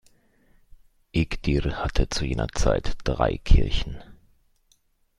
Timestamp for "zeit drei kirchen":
2.61-3.97